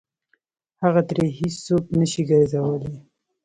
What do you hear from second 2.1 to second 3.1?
شي ګرځولی.